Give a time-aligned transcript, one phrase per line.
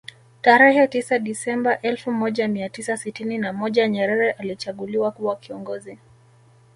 [0.41, 5.97] Tarehe tisa desamba elfu moja mia tisa sitini na moja Nyerere alichaguliwa kuwa kiongozi